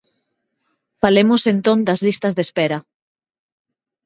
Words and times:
Falemos 1.01 1.41
entón 1.53 1.77
das 1.87 2.03
listas 2.07 2.35
de 2.37 2.43
espera. 2.47 2.77